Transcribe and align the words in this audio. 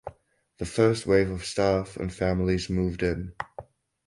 The 0.57 0.65
first 0.65 1.05
wave 1.05 1.29
of 1.29 1.45
staff 1.45 1.95
and 1.95 2.11
families 2.11 2.71
moved 2.71 3.03
in. 3.03 3.33